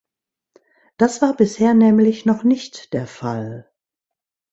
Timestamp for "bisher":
1.35-1.75